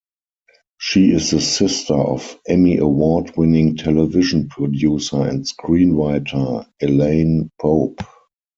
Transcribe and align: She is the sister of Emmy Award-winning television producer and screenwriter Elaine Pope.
She 0.79 1.11
is 1.11 1.29
the 1.29 1.39
sister 1.39 1.93
of 1.93 2.39
Emmy 2.47 2.77
Award-winning 2.77 3.77
television 3.77 4.47
producer 4.49 5.21
and 5.27 5.45
screenwriter 5.45 6.65
Elaine 6.79 7.51
Pope. 7.61 7.99